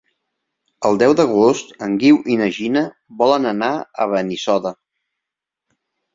El 0.87 0.95
deu 1.03 1.11
d'agost 1.19 1.69
en 1.87 1.93
Guiu 2.05 2.17
i 2.37 2.39
na 2.41 2.47
Gina 2.57 2.83
volen 3.21 3.47
anar 3.53 3.71
a 3.77 4.09
Benissoda. 4.15 4.75